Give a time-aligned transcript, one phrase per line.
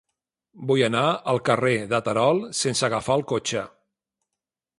[0.69, 1.03] Vull anar
[1.33, 3.67] al carrer de Terol sense agafar el cotxe.